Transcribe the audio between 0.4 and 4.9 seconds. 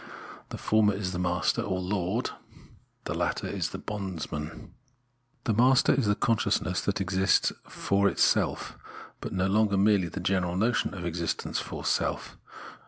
The former is the Master, or Lord, the latter the Bondsman.